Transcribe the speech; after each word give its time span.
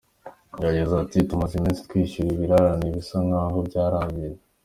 Yagize 0.65 0.93
ati 1.03 1.17
“Tumaze 1.29 1.53
iminsi 1.55 1.85
twishyura 1.87 2.29
ibirarane, 2.33 2.87
bisa 2.95 3.17
nk’aho 3.25 3.57
byarangiye. 3.67 4.33